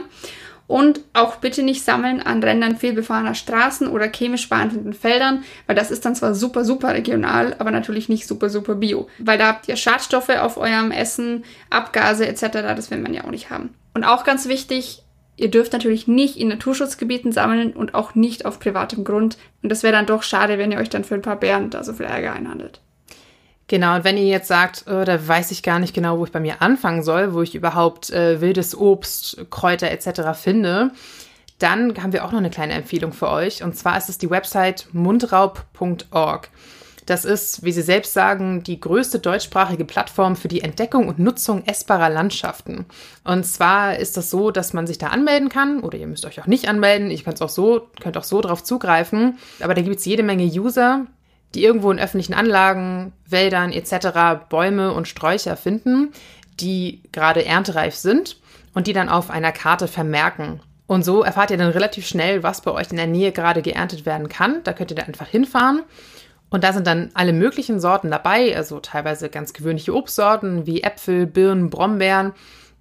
Und 0.68 1.00
auch 1.14 1.36
bitte 1.36 1.62
nicht 1.62 1.82
sammeln 1.82 2.20
an 2.20 2.42
Rändern 2.42 2.76
fehlbefahrener 2.76 3.34
Straßen 3.34 3.88
oder 3.88 4.12
chemisch 4.12 4.50
behandelten 4.50 4.92
Feldern, 4.92 5.42
weil 5.66 5.74
das 5.74 5.90
ist 5.90 6.04
dann 6.04 6.14
zwar 6.14 6.34
super, 6.34 6.62
super 6.62 6.92
regional, 6.92 7.56
aber 7.58 7.70
natürlich 7.70 8.10
nicht 8.10 8.28
super, 8.28 8.50
super 8.50 8.74
bio. 8.74 9.08
Weil 9.18 9.38
da 9.38 9.48
habt 9.48 9.66
ihr 9.66 9.76
Schadstoffe 9.76 10.28
auf 10.28 10.58
eurem 10.58 10.90
Essen, 10.90 11.44
Abgase 11.70 12.28
etc., 12.28 12.48
das 12.76 12.90
will 12.90 12.98
man 12.98 13.14
ja 13.14 13.24
auch 13.24 13.30
nicht 13.30 13.48
haben. 13.48 13.70
Und 13.94 14.04
auch 14.04 14.24
ganz 14.24 14.46
wichtig, 14.46 15.02
ihr 15.38 15.50
dürft 15.50 15.72
natürlich 15.72 16.06
nicht 16.06 16.36
in 16.36 16.48
Naturschutzgebieten 16.48 17.32
sammeln 17.32 17.72
und 17.72 17.94
auch 17.94 18.14
nicht 18.14 18.44
auf 18.44 18.60
privatem 18.60 19.04
Grund. 19.04 19.38
Und 19.62 19.70
das 19.70 19.82
wäre 19.82 19.94
dann 19.94 20.04
doch 20.04 20.22
schade, 20.22 20.58
wenn 20.58 20.70
ihr 20.70 20.78
euch 20.78 20.90
dann 20.90 21.04
für 21.04 21.14
ein 21.14 21.22
paar 21.22 21.40
Bären 21.40 21.70
da 21.70 21.82
so 21.82 21.94
viel 21.94 22.06
Ärger 22.06 22.34
einhandelt. 22.34 22.82
Genau, 23.68 23.96
und 23.96 24.04
wenn 24.04 24.16
ihr 24.16 24.24
jetzt 24.24 24.48
sagt, 24.48 24.86
oh, 24.88 25.04
da 25.04 25.28
weiß 25.28 25.50
ich 25.50 25.62
gar 25.62 25.78
nicht 25.78 25.94
genau, 25.94 26.18
wo 26.18 26.24
ich 26.24 26.32
bei 26.32 26.40
mir 26.40 26.62
anfangen 26.62 27.02
soll, 27.02 27.34
wo 27.34 27.42
ich 27.42 27.54
überhaupt 27.54 28.10
äh, 28.10 28.40
wildes 28.40 28.74
Obst, 28.74 29.46
Kräuter 29.50 29.90
etc. 29.90 30.32
finde, 30.32 30.90
dann 31.58 32.02
haben 32.02 32.14
wir 32.14 32.24
auch 32.24 32.32
noch 32.32 32.38
eine 32.38 32.50
kleine 32.50 32.72
Empfehlung 32.72 33.12
für 33.12 33.28
euch. 33.28 33.62
Und 33.62 33.76
zwar 33.76 33.98
ist 33.98 34.08
es 34.08 34.16
die 34.16 34.30
Website 34.30 34.88
mundraub.org. 34.92 36.48
Das 37.04 37.24
ist, 37.24 37.62
wie 37.62 37.72
Sie 37.72 37.82
selbst 37.82 38.12
sagen, 38.12 38.62
die 38.62 38.80
größte 38.80 39.18
deutschsprachige 39.18 39.84
Plattform 39.84 40.36
für 40.36 40.48
die 40.48 40.60
Entdeckung 40.60 41.08
und 41.08 41.18
Nutzung 41.18 41.64
essbarer 41.66 42.10
Landschaften. 42.10 42.86
Und 43.24 43.44
zwar 43.44 43.96
ist 43.96 44.18
das 44.18 44.30
so, 44.30 44.50
dass 44.50 44.74
man 44.74 44.86
sich 44.86 44.98
da 44.98 45.06
anmelden 45.08 45.48
kann, 45.48 45.80
oder 45.80 45.96
ihr 45.96 46.06
müsst 46.06 46.26
euch 46.26 46.40
auch 46.40 46.46
nicht 46.46 46.68
anmelden, 46.68 47.10
ich 47.10 47.24
könnt 47.24 47.40
auch 47.40 47.48
so, 47.48 47.88
könnt 48.00 48.18
auch 48.18 48.24
so 48.24 48.42
drauf 48.42 48.62
zugreifen. 48.62 49.38
Aber 49.60 49.72
da 49.72 49.80
gibt 49.80 49.96
es 49.96 50.04
jede 50.04 50.22
Menge 50.22 50.44
User, 50.44 51.06
die 51.54 51.64
irgendwo 51.64 51.90
in 51.90 51.98
öffentlichen 51.98 52.34
Anlagen, 52.34 53.12
Wäldern 53.26 53.72
etc. 53.72 54.48
Bäume 54.48 54.92
und 54.92 55.08
Sträucher 55.08 55.56
finden, 55.56 56.12
die 56.60 57.02
gerade 57.12 57.44
erntereif 57.44 57.94
sind 57.94 58.38
und 58.74 58.86
die 58.86 58.92
dann 58.92 59.08
auf 59.08 59.30
einer 59.30 59.52
Karte 59.52 59.88
vermerken. 59.88 60.60
Und 60.86 61.04
so 61.04 61.22
erfahrt 61.22 61.50
ihr 61.50 61.58
dann 61.58 61.70
relativ 61.70 62.06
schnell, 62.06 62.42
was 62.42 62.62
bei 62.62 62.70
euch 62.70 62.90
in 62.90 62.96
der 62.96 63.06
Nähe 63.06 63.32
gerade 63.32 63.62
geerntet 63.62 64.06
werden 64.06 64.28
kann. 64.28 64.62
Da 64.64 64.72
könnt 64.72 64.90
ihr 64.90 64.96
da 64.96 65.02
einfach 65.02 65.28
hinfahren. 65.28 65.82
Und 66.50 66.64
da 66.64 66.72
sind 66.72 66.86
dann 66.86 67.10
alle 67.12 67.34
möglichen 67.34 67.78
Sorten 67.78 68.10
dabei, 68.10 68.56
also 68.56 68.80
teilweise 68.80 69.28
ganz 69.28 69.52
gewöhnliche 69.52 69.94
Obstsorten 69.94 70.66
wie 70.66 70.82
Äpfel, 70.82 71.26
Birnen, 71.26 71.68
Brombeeren, 71.68 72.32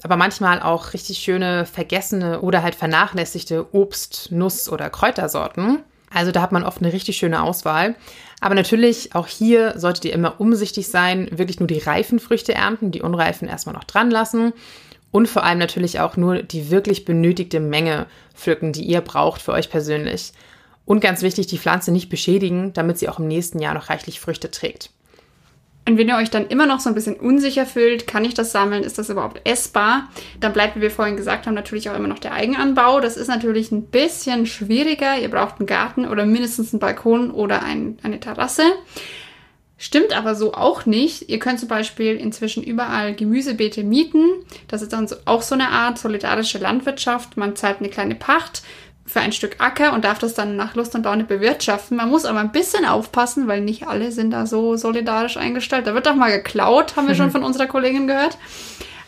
aber 0.04 0.16
manchmal 0.16 0.62
auch 0.62 0.94
richtig 0.94 1.18
schöne 1.18 1.66
vergessene 1.66 2.42
oder 2.42 2.64
halt 2.64 2.76
vernachlässigte 2.76 3.74
Obst-, 3.74 4.32
Nuss- 4.32 4.70
oder 4.70 4.90
Kräutersorten. 4.90 5.80
Also 6.14 6.32
da 6.32 6.42
hat 6.42 6.52
man 6.52 6.64
oft 6.64 6.82
eine 6.82 6.94
richtig 6.94 7.18
schöne 7.18 7.42
Auswahl. 7.42 7.96
Aber 8.40 8.56
natürlich, 8.56 9.16
auch 9.16 9.28
hier 9.28 9.78
solltet 9.78 10.06
ihr 10.06 10.14
immer 10.14 10.40
umsichtig 10.40 10.88
sein, 10.88 11.28
wirklich 11.32 11.60
nur 11.60 11.68
die 11.68 11.80
reifen 11.80 12.20
Früchte 12.20 12.54
ernten, 12.54 12.92
die 12.92 13.02
unreifen 13.02 13.48
erstmal 13.48 13.76
noch 13.76 13.84
dran 13.84 14.12
lassen. 14.12 14.54
Und 15.12 15.28
vor 15.28 15.44
allem 15.44 15.58
natürlich 15.58 16.00
auch 16.00 16.18
nur 16.18 16.44
die 16.44 16.70
wirklich 16.70 17.06
benötigte 17.06 17.60
Menge 17.60 18.08
pflücken, 18.34 18.74
die 18.74 18.84
ihr 18.84 19.02
braucht 19.02 19.42
für 19.42 19.54
euch 19.54 19.70
persönlich. 19.70 20.34
Und 20.86 21.02
ganz 21.02 21.22
wichtig, 21.22 21.48
die 21.48 21.58
Pflanze 21.58 21.92
nicht 21.92 22.10
beschädigen, 22.10 22.72
damit 22.74 22.98
sie 22.98 23.10
auch 23.10 23.20
im 23.20 23.28
nächsten 23.28 23.60
Jahr 23.60 23.74
noch 23.74 23.90
reichlich 23.90 24.20
Früchte 24.20 24.52
trägt. 24.52 24.92
Und 25.88 25.98
wenn 25.98 26.10
ihr 26.10 26.17
euch 26.17 26.29
dann 26.29 26.48
immer 26.48 26.65
noch 26.65 26.82
so 26.82 26.89
ein 26.89 26.96
bisschen 26.96 27.15
unsicher 27.15 27.65
fühlt, 27.65 28.08
kann 28.08 28.25
ich 28.25 28.34
das 28.34 28.51
sammeln, 28.51 28.84
ist 28.84 28.98
das 28.98 29.10
überhaupt 29.10 29.48
essbar, 29.48 30.10
dann 30.41 30.51
bleibt, 30.51 30.75
wie 30.75 30.82
wir 30.82 30.91
vorhin 30.91 31.15
gesagt 31.15 31.48
haben, 31.48 31.53
natürlich 31.53 31.89
auch 31.89 31.96
immer 31.96 32.10
noch 32.10 32.20
der 32.20 32.34
Eigenanbau. 32.34 33.00
Das 33.00 33.15
ist 33.15 33.29
natürlich 33.29 33.72
ein 33.72 33.84
bisschen 33.84 34.46
schwieriger. 34.46 35.17
Ihr 35.17 35.32
braucht 35.32 35.60
einen 35.60 35.65
Garten 35.65 36.06
oder 36.06 36.25
mindestens 36.25 36.74
einen 36.74 36.82
Balkon 36.82 37.32
oder 37.32 37.63
ein, 37.63 37.98
eine 38.03 38.20
Terrasse. 38.20 38.63
Stimmt 39.77 40.12
aber 40.17 40.36
so 40.36 40.53
auch 40.56 40.86
nicht. 40.86 41.29
Ihr 41.29 41.39
könnt 41.39 41.60
zum 41.60 41.70
Beispiel 41.70 42.17
inzwischen 42.17 42.63
überall 42.63 43.15
Gemüsebeete 43.15 43.84
mieten. 43.84 44.25
Das 44.67 44.82
ist 44.82 44.91
dann 44.91 45.08
auch 45.25 45.41
so 45.41 45.56
eine 45.56 45.70
Art 45.70 46.00
solidarische 46.00 46.58
Landwirtschaft. 46.58 47.38
Man 47.38 47.56
zahlt 47.56 47.79
eine 47.79 47.89
kleine 47.89 48.15
Pacht 48.15 48.63
für 49.08 49.22
ein 49.22 49.32
Stück 49.32 49.56
Acker 49.60 49.94
und 49.94 50.04
darf 50.04 50.20
das 50.20 50.34
dann 50.34 50.58
nach 50.58 50.76
Lust 50.76 50.94
und 50.94 51.06
Laune 51.06 51.24
bewirtschaften. 51.24 51.96
Man 51.96 52.10
muss 52.10 52.26
aber 52.26 52.40
ein 52.40 52.52
bisschen 52.52 52.86
aufpassen, 52.86 53.48
weil 53.48 53.62
nicht 53.62 53.88
alle 53.88 54.12
sind 54.12 54.32
da 54.32 54.46
so 54.46 54.76
solidarisch 54.76 55.38
eingestellt. 55.38 55.88
Da 55.88 55.94
wird 55.94 56.06
doch 56.06 56.16
mal 56.16 56.32
geklaut, 56.32 56.96
haben 56.96 57.08
wir 57.08 57.16
schon 57.16 57.32
von 57.38 57.44
unserer 57.44 57.68
Kollegin 57.68 58.08
gehört. 58.08 58.38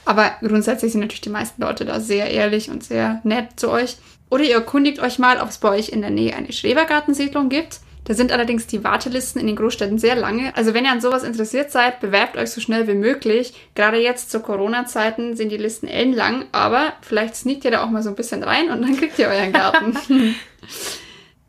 Aber 0.05 0.31
grundsätzlich 0.39 0.93
sind 0.93 1.01
natürlich 1.01 1.21
die 1.21 1.29
meisten 1.29 1.61
Leute 1.61 1.85
da 1.85 1.99
sehr 1.99 2.31
ehrlich 2.31 2.71
und 2.71 2.83
sehr 2.83 3.19
nett 3.23 3.59
zu 3.59 3.69
euch. 3.69 3.97
Oder 4.29 4.43
ihr 4.43 4.55
erkundigt 4.55 4.99
euch 4.99 5.19
mal, 5.19 5.41
ob 5.41 5.49
es 5.49 5.57
bei 5.57 5.69
euch 5.69 5.89
in 5.89 6.01
der 6.01 6.11
Nähe 6.11 6.35
eine 6.35 6.53
Schrebergartensiedlung 6.53 7.49
gibt. 7.49 7.81
Da 8.09 8.15
sind 8.15 8.31
allerdings 8.31 8.65
die 8.65 8.83
Wartelisten 8.83 9.39
in 9.39 9.45
den 9.45 9.55
Großstädten 9.55 9.99
sehr 9.99 10.15
lange. 10.15 10.51
Also 10.57 10.73
wenn 10.73 10.83
ihr 10.83 10.91
an 10.91 10.99
sowas 10.99 11.21
interessiert 11.21 11.69
seid, 11.69 11.99
bewerbt 11.99 12.37
euch 12.37 12.49
so 12.49 12.59
schnell 12.59 12.87
wie 12.87 12.95
möglich. 12.95 13.53
Gerade 13.75 13.99
jetzt 13.99 14.31
zu 14.31 14.39
Corona-Zeiten 14.39 15.35
sind 15.35 15.51
die 15.51 15.57
Listen 15.57 15.87
ellenlang, 15.87 16.45
aber 16.51 16.93
vielleicht 17.01 17.35
sneakt 17.35 17.65
ihr 17.65 17.71
da 17.71 17.83
auch 17.83 17.91
mal 17.91 18.01
so 18.01 18.09
ein 18.09 18.15
bisschen 18.15 18.41
rein 18.41 18.71
und 18.71 18.81
dann 18.81 18.97
kriegt 18.97 19.19
ihr 19.19 19.27
euren 19.27 19.53
Garten. 19.53 19.95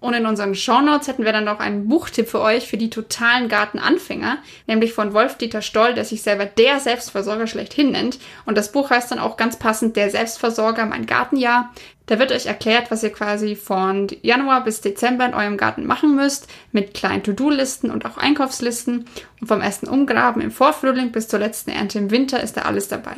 Und 0.01 0.15
in 0.15 0.25
unseren 0.25 0.55
Shownotes 0.55 1.09
hätten 1.09 1.27
wir 1.27 1.33
dann 1.33 1.45
noch 1.45 1.61
einen 1.61 1.87
Buchtipp 1.87 2.27
für 2.27 2.41
euch 2.41 2.67
für 2.67 2.79
die 2.79 2.89
totalen 2.89 3.51
Gartenanfänger, 3.51 4.39
nämlich 4.67 4.95
von 4.95 5.13
Wolf-Dieter 5.13 5.61
Stoll, 5.61 5.93
der 5.93 6.07
sich 6.07 6.23
selber 6.23 6.47
der 6.47 6.81
Selbstversorger 6.81 7.47
schlechthin 7.47 7.91
nennt. 7.91 8.19
Und 8.47 8.57
das 8.57 8.73
Buch 8.73 8.89
heißt 8.89 9.11
dann 9.11 9.19
auch 9.19 9.37
ganz 9.37 9.59
passend 9.59 9.97
Der 9.97 10.09
Selbstversorger, 10.09 10.87
mein 10.87 11.05
Gartenjahr. 11.05 11.71
Da 12.11 12.19
wird 12.19 12.33
euch 12.33 12.47
erklärt, 12.47 12.91
was 12.91 13.05
ihr 13.05 13.13
quasi 13.13 13.55
von 13.55 14.09
Januar 14.23 14.65
bis 14.65 14.81
Dezember 14.81 15.27
in 15.27 15.33
eurem 15.33 15.57
Garten 15.57 15.87
machen 15.87 16.17
müsst, 16.17 16.49
mit 16.73 16.93
kleinen 16.93 17.23
To-Do-Listen 17.23 17.89
und 17.89 18.05
auch 18.05 18.17
Einkaufslisten. 18.17 19.05
Und 19.41 19.47
vom 19.47 19.61
ersten 19.61 19.89
Umgraben 19.89 20.43
im 20.43 20.51
Vorfrühling 20.51 21.13
bis 21.13 21.29
zur 21.29 21.39
letzten 21.39 21.71
Ernte 21.71 22.01
im 22.01 22.11
Winter 22.11 22.43
ist 22.43 22.57
da 22.57 22.63
alles 22.63 22.89
dabei. 22.89 23.15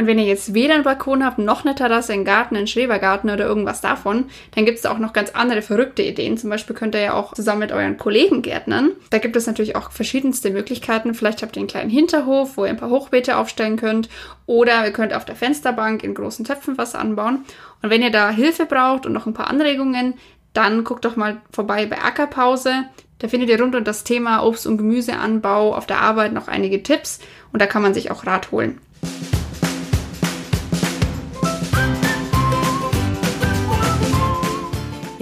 Und 0.00 0.06
wenn 0.06 0.18
ihr 0.18 0.24
jetzt 0.24 0.54
weder 0.54 0.76
einen 0.76 0.82
Balkon 0.82 1.22
habt, 1.22 1.38
noch 1.38 1.62
eine 1.62 1.74
Terrasse, 1.74 2.14
einen 2.14 2.24
Garten, 2.24 2.56
einen 2.56 2.66
Schrebergarten 2.66 3.28
oder 3.28 3.44
irgendwas 3.44 3.82
davon, 3.82 4.30
dann 4.54 4.64
gibt 4.64 4.78
es 4.78 4.86
auch 4.86 4.96
noch 4.96 5.12
ganz 5.12 5.28
andere 5.32 5.60
verrückte 5.60 6.00
Ideen. 6.00 6.38
Zum 6.38 6.48
Beispiel 6.48 6.74
könnt 6.74 6.94
ihr 6.94 7.02
ja 7.02 7.12
auch 7.12 7.34
zusammen 7.34 7.58
mit 7.58 7.70
euren 7.70 7.98
Kollegen 7.98 8.40
gärtnern. 8.40 8.92
Da 9.10 9.18
gibt 9.18 9.36
es 9.36 9.46
natürlich 9.46 9.76
auch 9.76 9.90
verschiedenste 9.90 10.52
Möglichkeiten. 10.52 11.12
Vielleicht 11.12 11.42
habt 11.42 11.54
ihr 11.54 11.60
einen 11.60 11.68
kleinen 11.68 11.90
Hinterhof, 11.90 12.56
wo 12.56 12.64
ihr 12.64 12.70
ein 12.70 12.78
paar 12.78 12.88
Hochbeete 12.88 13.36
aufstellen 13.36 13.76
könnt. 13.76 14.08
Oder 14.46 14.86
ihr 14.86 14.92
könnt 14.92 15.12
auf 15.12 15.26
der 15.26 15.36
Fensterbank 15.36 16.02
in 16.02 16.14
großen 16.14 16.46
Töpfen 16.46 16.78
was 16.78 16.94
anbauen. 16.94 17.44
Und 17.82 17.90
wenn 17.90 18.00
ihr 18.00 18.10
da 18.10 18.30
Hilfe 18.30 18.64
braucht 18.64 19.04
und 19.04 19.12
noch 19.12 19.26
ein 19.26 19.34
paar 19.34 19.50
Anregungen, 19.50 20.14
dann 20.54 20.82
guckt 20.82 21.04
doch 21.04 21.16
mal 21.16 21.42
vorbei 21.52 21.84
bei 21.84 21.98
Ackerpause. 21.98 22.86
Da 23.18 23.28
findet 23.28 23.50
ihr 23.50 23.60
rund 23.60 23.76
um 23.76 23.84
das 23.84 24.02
Thema 24.04 24.42
Obst- 24.46 24.66
und 24.66 24.78
Gemüseanbau 24.78 25.74
auf 25.74 25.84
der 25.84 26.00
Arbeit 26.00 26.32
noch 26.32 26.48
einige 26.48 26.82
Tipps 26.82 27.20
und 27.52 27.60
da 27.60 27.66
kann 27.66 27.82
man 27.82 27.92
sich 27.92 28.10
auch 28.10 28.24
Rat 28.24 28.50
holen. 28.50 28.80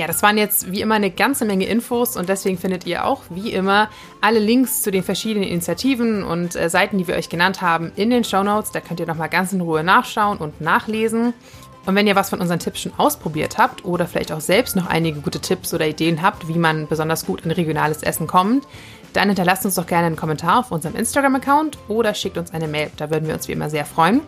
Das 0.09 0.23
waren 0.23 0.39
jetzt 0.39 0.73
wie 0.73 0.81
immer 0.81 0.95
eine 0.95 1.11
ganze 1.11 1.45
Menge 1.45 1.67
Infos 1.67 2.17
und 2.17 2.31
deswegen 2.31 2.57
findet 2.57 2.87
ihr 2.87 3.05
auch 3.05 3.25
wie 3.29 3.53
immer 3.53 3.91
alle 4.23 4.39
Links 4.39 4.81
zu 4.81 4.91
den 4.91 5.03
verschiedenen 5.03 5.47
Initiativen 5.47 6.25
und 6.25 6.57
äh, 6.57 6.71
Seiten, 6.71 6.97
die 6.97 7.07
wir 7.07 7.15
euch 7.15 7.29
genannt 7.29 7.61
haben, 7.61 7.93
in 7.95 8.09
den 8.09 8.25
Show 8.25 8.43
Notes. 8.43 8.73
Da 8.73 8.81
könnt 8.81 9.01
ihr 9.01 9.07
nochmal 9.07 9.29
ganz 9.29 9.53
in 9.53 9.61
Ruhe 9.61 9.85
nachschauen 9.85 10.39
und 10.39 10.63
nachlesen. 10.63 11.35
Und 11.85 11.95
wenn 11.95 12.07
ihr 12.07 12.17
was 12.17 12.31
von 12.31 12.41
unseren 12.41 12.59
Tipps 12.59 12.81
schon 12.81 12.93
ausprobiert 12.97 13.59
habt 13.59 13.85
oder 13.85 14.07
vielleicht 14.07 14.33
auch 14.33 14.41
selbst 14.41 14.77
noch 14.77 14.87
einige 14.87 15.21
gute 15.21 15.41
Tipps 15.41 15.75
oder 15.75 15.87
Ideen 15.87 16.23
habt, 16.23 16.49
wie 16.49 16.59
man 16.59 16.87
besonders 16.89 17.27
gut 17.27 17.45
in 17.45 17.51
regionales 17.51 18.03
Essen 18.03 18.27
kommt, 18.27 18.67
dann 19.13 19.29
hinterlasst 19.29 19.67
uns 19.67 19.75
doch 19.75 19.87
gerne 19.87 20.07
einen 20.07 20.17
Kommentar 20.17 20.61
auf 20.61 20.73
unserem 20.73 20.97
Instagram-Account 20.97 21.79
oder 21.89 22.15
schickt 22.15 22.39
uns 22.39 22.53
eine 22.55 22.67
Mail. 22.67 22.91
Da 22.97 23.11
würden 23.11 23.27
wir 23.27 23.35
uns 23.35 23.47
wie 23.47 23.53
immer 23.53 23.69
sehr 23.69 23.85
freuen. 23.85 24.23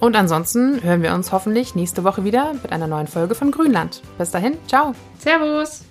Und 0.00 0.16
ansonsten 0.16 0.82
hören 0.82 1.02
wir 1.02 1.12
uns 1.12 1.32
hoffentlich 1.32 1.74
nächste 1.74 2.04
Woche 2.04 2.24
wieder 2.24 2.54
mit 2.54 2.70
einer 2.70 2.86
neuen 2.86 3.08
Folge 3.08 3.34
von 3.34 3.50
Grünland. 3.50 4.02
Bis 4.16 4.30
dahin, 4.30 4.56
ciao. 4.66 4.94
Servus. 5.18 5.82